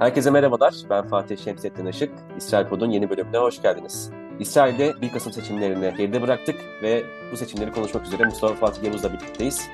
[0.00, 0.74] Herkese merhabalar.
[0.90, 2.10] Ben Fatih Şemsettin Işık.
[2.36, 4.10] İsrail Pod'un yeni bölümüne hoş geldiniz.
[4.38, 7.02] İsrail'de 1 Kasım seçimlerini geride bıraktık ve
[7.32, 9.68] bu seçimleri konuşmak üzere Mustafa Fatih Yavuz'la birlikteyiz.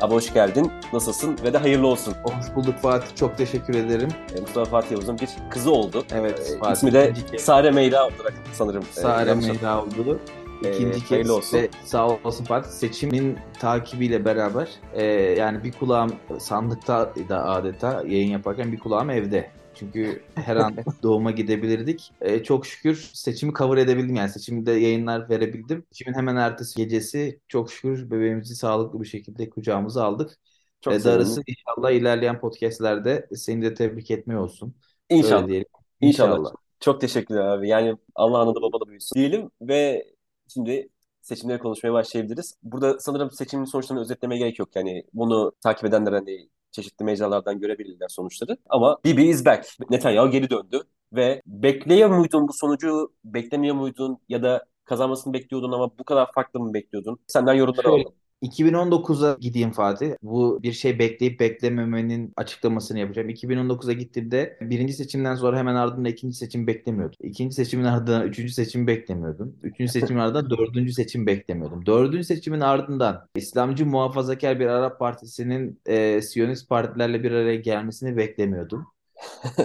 [0.00, 0.72] Abi hoş geldin.
[0.92, 2.14] Nasılsın ve de hayırlı olsun.
[2.24, 3.16] Hoş bulduk Fatih.
[3.16, 4.08] Çok teşekkür ederim.
[4.36, 6.04] E, Mustafa Fatih Yavuz'un bir kızı oldu.
[6.14, 6.52] Evet.
[6.54, 7.40] E, Fatih, İsmi de kez.
[7.40, 8.82] Sare Meyra olarak sanırım.
[8.82, 10.20] e, Sare Meyra oldu.
[10.64, 11.58] Ee, İkinci kez hayırlı olsun.
[11.58, 12.70] ve sağ olasın Fatih.
[12.70, 19.50] Seçimin takibiyle beraber e, yani bir kulağım sandıkta da adeta yayın yaparken bir kulağım evde.
[19.80, 22.12] Çünkü her an doğuma gidebilirdik.
[22.20, 25.86] E, çok şükür seçimi cover edebildim yani seçimde yayınlar verebildim.
[25.90, 30.38] Seçimin hemen ertesi gecesi çok şükür bebeğimizi sağlıklı bir şekilde kucağımıza aldık.
[30.80, 34.74] Çok e, darısı inşallah ilerleyen podcastlerde seni de tebrik etmeye olsun.
[35.08, 35.48] İnşallah.
[35.48, 35.68] Diyelim.
[36.00, 36.52] İnşallah.
[36.80, 37.68] Çok teşekkürler abi.
[37.68, 40.06] Yani Allah analı babalı büyüsün diyelim ve
[40.48, 40.88] şimdi
[41.20, 42.58] seçimleri konuşmaya başlayabiliriz.
[42.62, 44.76] Burada sanırım seçimin sonuçlarını özetlemeye gerek yok.
[44.76, 48.56] Yani bunu takip edenler hani çeşitli mecralardan görebilirler sonuçları.
[48.68, 49.76] Ama Bibi is back.
[49.90, 50.82] Netanyahu geri döndü
[51.12, 56.60] ve bekliyor muydun bu sonucu, beklemiyor muydun ya da kazanmasını bekliyordun ama bu kadar farklı
[56.60, 57.18] mı bekliyordun?
[57.26, 58.19] Senden yorumları Şöyle, alalım.
[58.42, 60.12] 2019'a gideyim Fatih.
[60.22, 63.28] Bu bir şey bekleyip beklememenin açıklamasını yapacağım.
[63.28, 67.18] 2019'a gittiğimde birinci seçimden sonra hemen ardından ikinci seçim beklemiyordum.
[67.22, 69.56] İkinci seçimin ardından üçüncü seçim beklemiyordum.
[69.62, 71.86] Üçüncü seçimin ardından dördüncü seçim beklemiyordum.
[71.86, 78.86] Dördüncü seçimin ardından İslamcı muhafazakar bir Arap Partisi'nin e, Siyonist partilerle bir araya gelmesini beklemiyordum.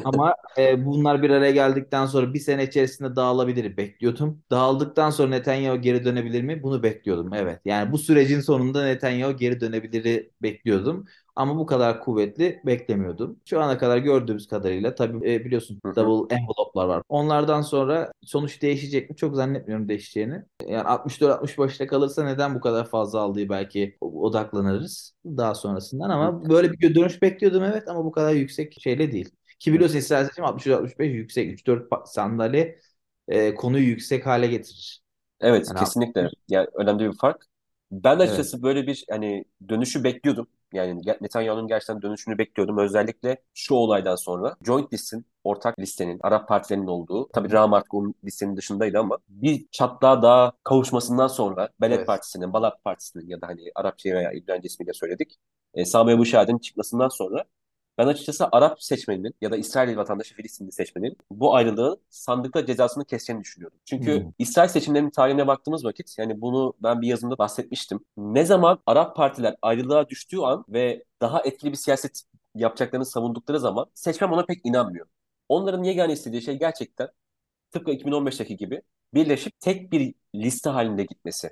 [0.03, 4.43] Ama e, bunlar bir araya geldikten sonra bir sene içerisinde dağılabilir bekliyordum.
[4.51, 6.63] Dağıldıktan sonra Netanyahu geri dönebilir mi?
[6.63, 7.33] Bunu bekliyordum.
[7.33, 7.59] Evet.
[7.65, 11.05] Yani bu sürecin sonunda Netanyahu geri dönebiliri bekliyordum.
[11.35, 13.39] Ama bu kadar kuvvetli beklemiyordum.
[13.45, 17.03] Şu ana kadar gördüğümüz kadarıyla tabii e, biliyorsun double envelope'lar var.
[17.09, 19.15] Onlardan sonra sonuç değişecek mi?
[19.15, 20.43] Çok zannetmiyorum değişeceğini.
[20.67, 26.09] Yani 64-65'te kalırsa neden bu kadar fazla aldığı belki odaklanırız daha sonrasından.
[26.09, 29.29] Ama böyle bir dönüş bekliyordum evet ama bu kadar yüksek şeyle değil.
[29.65, 31.51] Ki biliyorsun İsrail seçimi 63-65 yüksek.
[31.51, 32.79] 3-4 pa- sandalye
[33.27, 35.03] e, konuyu yüksek hale getirir.
[35.41, 36.29] Evet, Yani kesinlikle.
[36.47, 37.45] Yani önemli bir fark.
[37.91, 38.33] Ben de evet.
[38.33, 40.47] açıkçası böyle bir hani dönüşü bekliyordum.
[40.73, 42.77] Yani Netanyahu'nun gerçekten dönüşünü bekliyordum.
[42.77, 47.57] Özellikle şu olaydan sonra Joint List'in, ortak listenin, Arap partilerinin olduğu, tabii
[47.91, 52.07] onun listenin dışındaydı ama bir çatlağa daha kavuşmasından sonra Belet Evet.
[52.07, 55.37] Partisi'nin, Balat Partisi'nin ya da hani Arapça veya İbranice ismiyle söyledik.
[55.73, 57.45] E, Sami Ebu Şahid'in çıkmasından sonra
[57.97, 63.43] ben açıkçası Arap seçmeninin ya da İsrail vatandaşı Filistinli seçmenin bu ayrılığın sandıkta cezasını keseceğini
[63.43, 63.77] düşünüyorum.
[63.85, 64.31] Çünkü Hmm.
[64.39, 67.99] İsrail seçimlerinin tarihine baktığımız vakit yani bunu ben bir yazımda bahsetmiştim.
[68.17, 72.23] Ne zaman Arap partiler ayrılığa düştüğü an ve daha etkili bir siyaset
[72.55, 75.05] yapacaklarını savundukları zaman seçmen ona pek inanmıyor.
[75.49, 77.09] Onların yegane istediği şey gerçekten
[77.71, 78.81] tıpkı 2015'teki gibi
[79.13, 81.51] birleşip tek bir liste halinde gitmesi.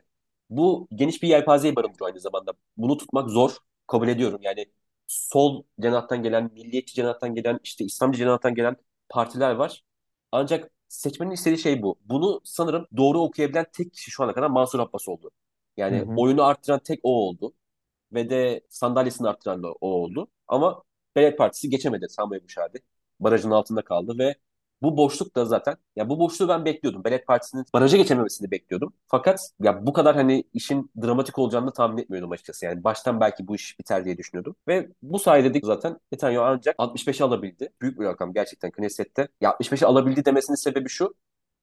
[0.50, 2.53] Bu geniş bir yelpazeyi barındırıyor aynı zamanda.
[2.78, 4.40] Bunu tutmak zor, kabul ediyorum.
[4.44, 4.66] Yani
[5.08, 8.75] sol cenahtan gelen, milliyetçi cenahtan gelen, işte İslamcı cenahtan gelen
[9.09, 9.84] partiler var.
[10.31, 12.00] Ancak seçmenin istediği şey bu.
[12.06, 15.31] Bunu sanırım doğru okuyabilen tek kişi şu ana kadar Mansur Abbas oldu.
[15.90, 16.16] Hı Yani hı.
[16.16, 17.53] oyunu arttıran tek o oldu.
[18.14, 20.28] Ve de sandalyesini arttıran da o oldu.
[20.47, 20.84] Ama
[21.16, 22.80] Belet Partisi geçemedi Sami Şadi.
[23.20, 24.35] Barajın altında kaldı ve
[24.84, 27.04] bu boşluk da zaten ya bu boşluğu ben bekliyordum.
[27.04, 28.94] Belet Partisi'nin baraja geçememesini bekliyordum.
[29.08, 32.66] Fakat ya bu kadar hani işin dramatik olacağını tahmin etmiyordum açıkçası.
[32.66, 34.56] Yani baştan belki bu iş biter diye düşünüyordum.
[34.68, 37.70] Ve bu sayede de zaten Netanyahu ancak 65'i alabildi.
[37.82, 39.28] Büyük bir rakam gerçekten Knesset'te.
[39.42, 41.16] Ya 65'i alabildi demesinin sebebi şu.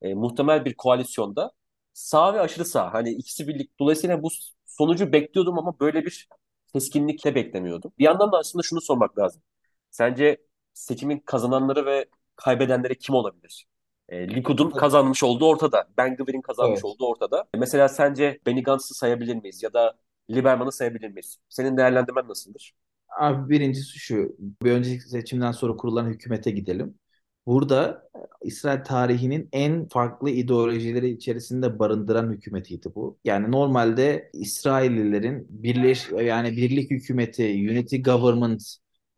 [0.03, 1.53] E, muhtemel bir koalisyonda
[1.93, 2.95] sağ ve aşırı sağ.
[2.95, 3.79] Hani ikisi birlik.
[3.79, 4.29] Dolayısıyla bu
[4.67, 6.29] sonucu bekliyordum ama böyle bir
[6.73, 7.93] keskinlikle beklemiyordum.
[7.99, 9.43] Bir yandan da aslında şunu sormak lazım.
[9.91, 10.37] Sence
[10.75, 12.07] seçimin kazananları ve
[12.45, 13.67] kaybedenleri kim olabilir?
[14.09, 15.89] E, Likud'un kazanmış olduğu ortada.
[15.97, 16.85] Ben Gvir'in kazanmış Evet.
[16.85, 17.49] olduğu ortada.
[17.55, 19.63] E, mesela sence Benny Gantz'ı sayabilir miyiz?
[19.63, 19.99] Ya da
[20.31, 21.39] Lieberman'ı sayabilir miyiz?
[21.49, 22.73] Senin değerlendirmen nasıldır?
[23.21, 24.37] Abi birincisi şu.
[24.63, 26.95] Bir önceki seçimden sonra kurulan hükümete gidelim.
[27.47, 28.09] Burada
[28.43, 33.19] İsrail tarihinin en farklı ideolojileri içerisinde barındıran hükümetiydi bu.
[33.25, 38.63] Yani normalde İsraillilerin birleş yani birlik hükümeti, unity government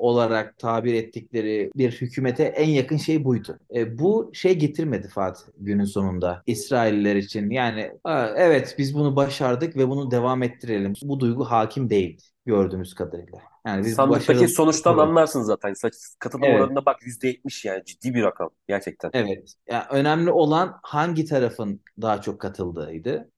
[0.02, 3.58] olarak tabir ettikleri bir hükümete en yakın şey buydu.
[3.74, 7.50] E, bu şey getirmedi Fatih günün sonunda İsrailliler için.
[7.50, 10.92] Yani "Aa, evet biz bunu başardık ve bunu devam ettirelim.
[11.04, 13.38] Bu duygu hakim değildi gördüğümüz kadarıyla.
[13.66, 15.02] Yani biz Sandıktaki başarılı sonuçtan Evet.
[15.02, 15.74] anlarsın zaten.
[16.18, 16.60] Katılım Evet.
[16.60, 19.10] oranına bak %70 yani ciddi bir rakam gerçekten.
[19.14, 19.54] Evet.
[19.70, 23.31] Yani önemli olan hangi tarafın daha çok katıldığıydı.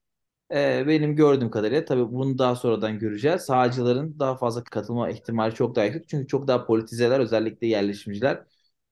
[0.51, 3.41] Ee, benim gördüğüm kadarıyla tabii bunu daha sonradan göreceğiz.
[3.41, 6.09] Sağcıların daha fazla katılma ihtimali çok daha yüksek.
[6.09, 8.43] Çünkü çok daha politizeler özellikle yerleşimciler.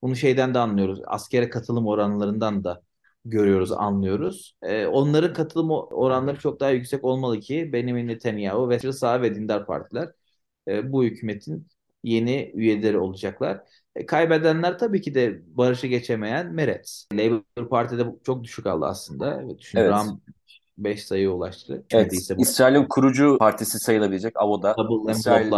[0.01, 0.99] Bunu şeyden de anlıyoruz.
[1.05, 2.81] Askere katılım oranlarından da
[3.25, 4.57] görüyoruz, anlıyoruz.
[4.61, 9.65] Ee, onların katılım oranları çok daha yüksek olmalı ki Benjamin Netanyahu ve sağ ve dindar
[9.65, 10.09] partiler
[10.67, 11.67] e, bu hükümetin
[12.03, 13.61] yeni üyeleri olacaklar.
[13.95, 17.07] E, kaybedenler tabii ki de barışı geçemeyen Meretz.
[17.13, 19.41] Labour Parti'de çok düşük aldı aslında.
[19.41, 19.91] Evet, düşün Evet.
[19.91, 20.21] Ram
[20.77, 21.83] 5 sayıya ulaştı.
[21.91, 22.11] Evet.
[22.37, 24.75] Bu İsrail'in kurucu partisi sayılabilecek AVO'da
[25.09, 25.51] İsrail.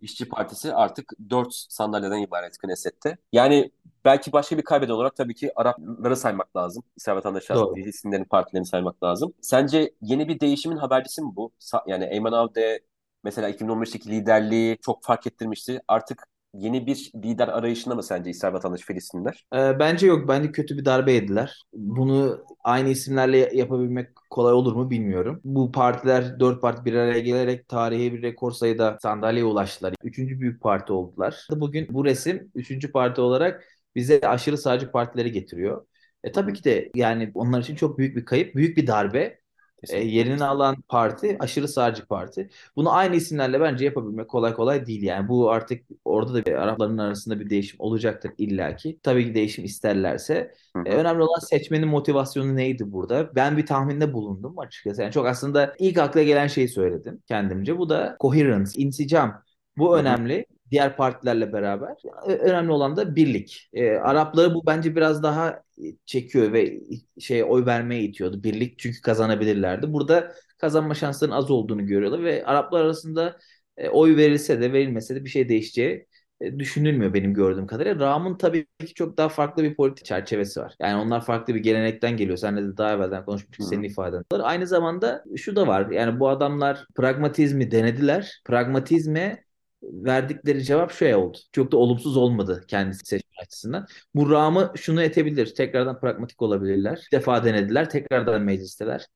[0.00, 3.16] İşçi Partisi artık 4 sandalyeden ibaret Knesset'te.
[3.32, 3.70] Yani
[4.04, 6.82] belki başka bir kaybeden olarak tabii ki Arapları saymak lazım.
[6.96, 9.34] İsrail vatandaşı isimlerin partilerini saymak lazım.
[9.40, 11.52] Sence yeni bir değişimin habercisi mi bu?
[11.86, 12.80] Yani Eyman Avde
[13.24, 15.80] mesela 2015'teki liderliği çok fark ettirmişti.
[15.88, 16.22] Artık
[16.54, 19.44] yeni bir lider arayışında mı sence İsrail vatandaşı Filistinliler?
[19.54, 20.28] Ee, bence yok.
[20.28, 21.62] Bence kötü bir darbe yediler.
[21.72, 25.40] Bunu aynı isimlerle yapabilmek kolay olur mu bilmiyorum.
[25.44, 29.94] Bu partiler, dört parti bir araya gelerek tarihi bir rekor sayıda sandalyeye ulaştılar.
[30.02, 31.46] Üçüncü büyük parti oldular.
[31.50, 33.64] Bugün bu resim üçüncü parti olarak
[33.94, 35.86] bize aşırı sağcı partileri getiriyor.
[36.24, 39.43] E tabii ki de yani onlar için çok büyük bir kayıp, büyük bir darbe.
[39.90, 42.48] E, yerini alan parti aşırı sağcı parti.
[42.76, 45.28] Bunu aynı isimlerle bence yapabilmek kolay kolay değil yani.
[45.28, 48.98] Bu artık orada da bir Arapların arasında bir değişim olacaktır illaki.
[49.02, 50.54] Tabii ki değişim isterlerse.
[50.76, 53.34] Hı E, önemli olan seçmenin motivasyonu neydi burada?
[53.34, 55.02] Ben bir tahminde bulundum açıkçası.
[55.02, 57.78] Yani çok aslında ilk akla gelen şeyi söyledim kendimce.
[57.78, 59.42] Bu da coherence, insicam.
[59.76, 60.46] Bu önemli.
[60.74, 61.96] Diğer partilerle beraber.
[62.28, 63.70] E, Önemli olan da birlik.
[63.72, 65.62] E, Arapları bu bence biraz daha
[66.06, 66.80] çekiyor ve
[67.20, 68.42] şey oy vermeye itiyordu.
[68.42, 69.92] Birlik çünkü kazanabilirlerdi.
[69.92, 73.36] Burada kazanma şanslarının az olduğunu görüyorlar ve Araplar arasında
[73.76, 76.06] e, oy verilse de verilmese de bir şey değişeceği
[76.40, 78.06] e, düşünülmüyor benim gördüğüm kadarıyla.
[78.06, 80.74] Ram'ın tabii ki çok daha farklı bir politik çerçevesi var.
[80.80, 82.36] Yani onlar farklı bir gelenekten geliyor.
[82.36, 84.24] Senle de daha evvelden konuşmuştuk Hı senin ifaden.
[84.42, 85.90] Aynı zamanda şu da var.
[85.90, 88.42] Yani bu adamlar pragmatizmi denediler.
[88.44, 89.44] Pragmatizme
[89.92, 91.38] verdikleri cevap şey oldu.
[91.52, 93.86] Çok da olumsuz olmadı kendisi seçme açısından.
[94.14, 95.54] Bu Ram'ı şunu etebilir.
[95.54, 97.02] Tekrardan pragmatik olabilirler.
[97.12, 97.90] Bir defa denediler.
[97.90, 99.06] Tekrardan meclisteler.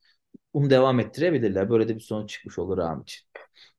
[0.55, 1.71] Bunu devam ettirebilirler.
[1.71, 3.27] Böyle de bir sonuç çıkmış olur Ram için.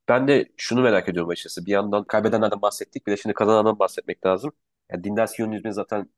[0.09, 1.65] Ben de şunu merak ediyorum açıkçası.
[1.65, 3.07] Bir yandan kaybedenlerden bahsettik.
[3.07, 4.51] Bir de şimdi kazanandan bahsetmek lazım.
[4.91, 6.09] Yani dindar Siyonizmi zaten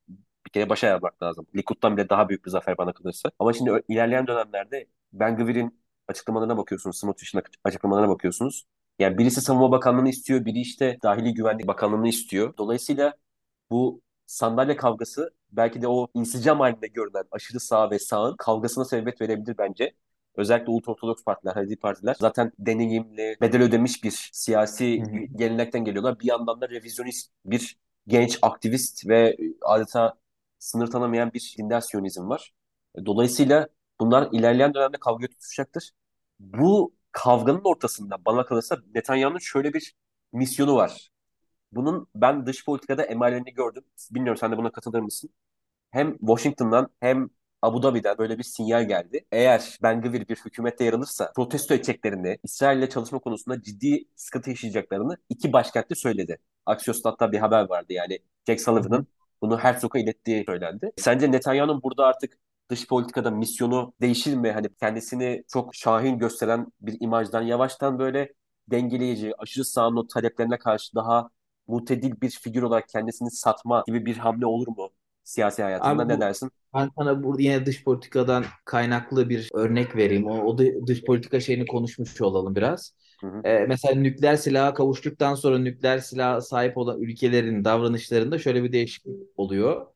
[0.45, 1.47] bir kere başa yazmak lazım.
[1.55, 3.31] Likud'dan bile daha büyük bir zafer bana kalırsa.
[3.39, 6.99] Ama şimdi ilerleyen dönemlerde Ben Gvir'in açıklamalarına bakıyorsunuz.
[6.99, 8.65] Smotrich'in açıklamalarına bakıyorsunuz.
[9.01, 10.45] Yani birisi Savunma Bakanlığı'nı istiyor.
[10.45, 12.53] Biri işte Dahili Güvenlik Bakanlığı'nı istiyor.
[12.57, 13.13] Dolayısıyla
[13.71, 19.21] bu sandalye kavgası belki de o insicam halinde görünen aşırı sağ ve sağın kavgasına sebebiyet
[19.21, 19.93] verebilir bence.
[20.35, 25.05] Özellikle ultraortodoks partiler, Haredi partiler zaten deneyimli, bedel ödemiş bir siyasi hı.
[25.37, 26.19] gelenekten geliyorlar.
[26.19, 27.77] Bir yandan da revizyonist bir
[28.07, 30.13] genç aktivist ve adeta
[30.59, 32.53] sınır tanımayan bir dindar siyonizm var.
[33.05, 33.67] Dolayısıyla
[33.99, 35.91] bunlar ilerleyen dönemde kavga tutuşacaktır.
[36.39, 39.95] Bu kavganın ortasında bana kalırsa Netanyahu'nun şöyle bir
[40.33, 41.09] misyonu var.
[41.71, 43.83] Bunun ben dış politikada emarelerini gördüm.
[44.11, 45.29] Bilmiyorum sen de buna katılır mısın?
[45.91, 47.29] Hem Washington'dan hem
[47.61, 49.25] Abu Dhabi'den böyle bir sinyal geldi.
[49.31, 54.49] Eğer Ben Gvir bir hükümette yer alırsa protesto edeceklerini, İsrail ile çalışma konusunda ciddi sıkıntı
[54.49, 56.37] yaşayacaklarını iki başkentte söyledi.
[56.65, 58.61] Axios'ta hatta bir haber vardı yani Jack.
[58.61, 59.07] Sullivan'ın
[59.41, 60.91] bunu Herzog'a ilettiği söylendi.
[60.97, 62.37] Sence Netanyahu'nun burada artık
[62.71, 64.51] dış politikada misyonu değişir mi?
[64.51, 68.33] Hani kendisini çok şahin gösteren bir imajdan yavaştan böyle
[68.71, 71.29] dengeleyici, aşırı sağın o taleplerine karşı daha
[71.67, 74.89] mutedil bir figür olarak kendisini satma gibi bir hamle olur mu
[75.23, 76.03] siyasi hayatında?
[76.03, 76.51] Abi Ne bu dersin?
[76.75, 80.27] ben sana burada yine dış politikadan kaynaklı bir örnek vereyim.
[80.27, 80.57] O, o
[80.87, 82.95] dış politika şeyini konuşmuş olalım biraz.
[83.21, 83.43] Hı hı.
[83.43, 89.15] Ee, mesela nükleer silaha kavuştuktan sonra nükleer silaha sahip olan ülkelerin davranışlarında şöyle bir değişiklik
[89.37, 89.87] oluyor.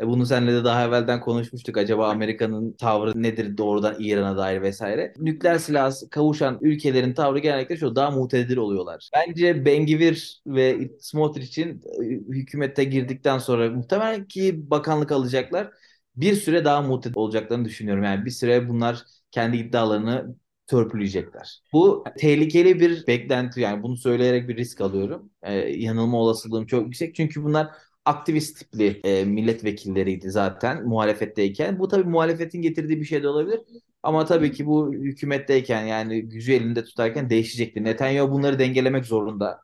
[0.00, 1.76] E, bunu seninle de daha evvelden konuşmuştuk.
[1.76, 5.12] Acaba Amerika'nın tavrı nedir doğrudan İran'a dair vesaire.
[5.18, 9.10] Nükleer silaha kavuşan ülkelerin tavrı genellikle şu daha mutedir oluyorlar.
[9.14, 15.70] Bence Ben-Gvir ve Smotrich'in e, hükümete girdikten sonra muhtemelen ki bakanlık alacaklar.
[16.16, 18.04] Bir süre daha mutedir olacaklarını düşünüyorum.
[18.04, 21.62] Yani bir süre bunlar kendi iddialarını törpüleyecekler.
[21.72, 25.30] Bu tehlikeli bir beklenti yani bunu söyleyerek bir risk alıyorum.
[25.42, 27.68] Ee, yanılma olasılığım çok yüksek çünkü bunlar
[28.04, 31.78] aktivist tipli e, milletvekilleriydi zaten muhalefetteyken.
[31.78, 33.60] Bu tabii muhalefetin getirdiği bir şey de olabilir.
[34.02, 37.84] Ama tabii ki bu hükümetteyken yani gücü elinde tutarken değişecektir.
[37.84, 39.60] Netanyahu bunları dengelemek zorunda.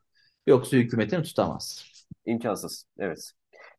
[0.47, 1.85] Yoksa hükümetini tutamaz.
[2.27, 2.85] İmkansız.
[2.99, 3.33] Evet.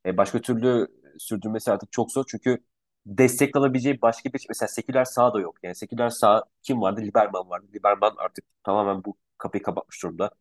[0.06, 0.88] E, başka türlü
[1.18, 2.58] sürdürmesi artık çok zor çünkü
[3.06, 5.58] destek alabileceği başka bir mesela seküler sağ da yok.
[5.64, 7.02] Yani seküler sağ kim vardı?
[7.02, 7.68] Liberman vardı.
[7.76, 10.32] Liberman artık tamamen bu kapıyı kapatmış durumda.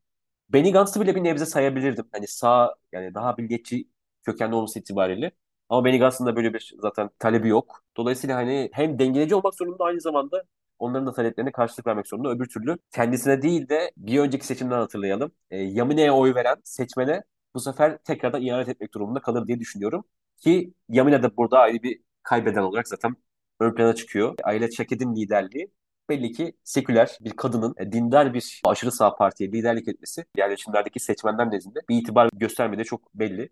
[0.48, 2.08] Benny Gantz'ı bile bir nebze sayabilirdim.
[2.12, 3.88] Hani sağ yani daha milliyetçi
[4.32, 5.30] kökenli olması itibariyle.
[5.68, 7.82] Ama Benny da böyle bir zaten talebi yok.
[7.97, 10.44] Dolayısıyla hani hem dengeleyici olmak zorunda aynı zamanda
[10.78, 12.30] onların da taleplerine karşılık vermek zorunda.
[12.30, 15.32] Öbür türlü kendisine değil de bir önceki seçimden hatırlayalım.
[15.50, 17.23] E, Yamine'ye oy veren seçmene
[17.54, 20.04] bu sefer tekrardan ihanet etmek durumunda kalır diye düşünüyorum.
[20.37, 23.16] Ki Yamine de burada ayrı bir kaybeden olarak zaten
[23.61, 24.35] ön plana çıkıyor.
[24.44, 25.70] Aile Çeked'in liderliği
[26.08, 31.50] belli ki seküler bir kadının e, dindar bir aşırı sağ partiye liderlik etmesi yerleşimlerdeki seçmenler
[31.50, 33.50] nezdinde bir itibar göstermediği çok belli.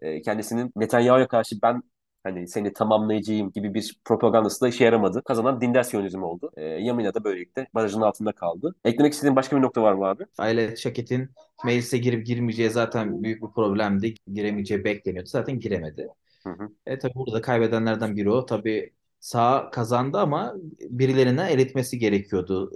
[0.00, 1.82] E, kendisinin Netanyahu'ya karşı ben
[2.24, 5.22] hani seni tamamlayacağım gibi bir propagandası da işe yaramadı.
[5.24, 6.50] Kazanan dindar siyonizm oldu.
[6.56, 8.74] E, Yamina da böylelikle barajın altında kaldı.
[8.84, 10.24] Eklemek istediğin başka bir nokta var mı abi?
[10.38, 11.30] Aile Şaket'in
[11.64, 14.14] meclise girip girmeyeceği zaten büyük bir problemdi.
[14.34, 15.28] Giremeyeceği bekleniyordu.
[15.28, 16.08] Zaten giremedi.
[16.44, 16.68] Hı hı.
[16.86, 18.46] E tabii burada kaybedenlerden biri o.
[18.46, 20.54] Tabii sağ kazandı ama
[20.90, 22.70] birilerine eritmesi gerekiyordu.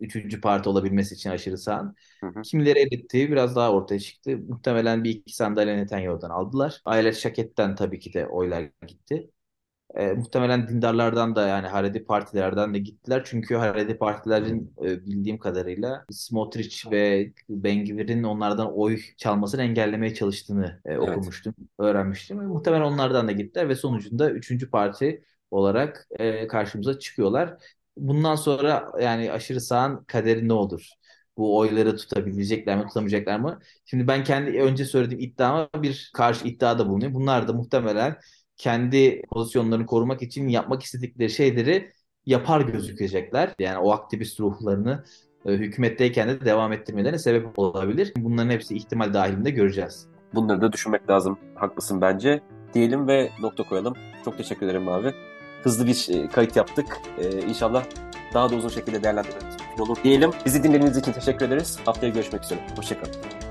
[0.00, 1.94] Üçüncü parti olabilmesi için aşırı sağın.
[2.20, 2.42] Hı hı.
[2.42, 4.38] Kimileri biraz daha ortaya çıktı.
[4.48, 6.80] Muhtemelen bir iki sandalye Netanyahu'dan aldılar.
[6.84, 9.30] Aile Şaket'ten tabii ki de oylar gitti.
[9.94, 13.22] E, muhtemelen dindarlardan da yani Haredi partilerden de gittiler.
[13.24, 20.98] Çünkü Haredi partilerin e, bildiğim kadarıyla Smotrich ve Ben-Gvir'in onlardan oy çalmasını engellemeye çalıştığını e,
[20.98, 22.40] okumuştum, öğrenmiştim.
[22.40, 27.56] E, muhtemelen onlardan da gittiler ve sonucunda üçüncü parti olarak e, karşımıza çıkıyorlar.
[27.96, 30.88] Bundan sonra yani aşırı sağın kaderi ne olur?
[31.36, 33.58] Bu oyları tutabilecekler mi, tutamayacaklar mı?
[33.84, 37.14] Şimdi ben kendi önce söylediğim iddiama bir karşı iddiada bulunuyor.
[37.14, 38.16] Bunlar da muhtemelen
[38.56, 41.92] kendi pozisyonlarını korumak için yapmak istedikleri şeyleri
[42.26, 43.54] yapar gözükecekler.
[43.58, 45.04] Yani o aktivist ruhlarını
[45.46, 48.12] e, hükümetteyken de devam ettirmelerine sebep olabilir.
[48.16, 50.08] Bunların hepsi ihtimal dahilinde göreceğiz.
[50.34, 51.38] Bunları da düşünmek lazım.
[51.54, 52.42] Haklısın bence.
[52.74, 53.94] Diyelim ve nokta koyalım.
[54.24, 55.14] Çok teşekkür ederim abi.
[55.64, 57.00] Hızlı bir e, kayıt yaptık.
[57.18, 57.84] Ee, inşallah
[58.34, 60.30] daha da uzun şekilde değerlendirmemiz olur diyelim.
[60.46, 61.78] Bizi dinlediğiniz için teşekkür ederiz.
[61.84, 62.60] Haftaya görüşmek üzere.
[62.76, 63.43] Hoşçakalın.